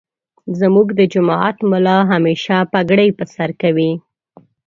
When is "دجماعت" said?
0.99-1.57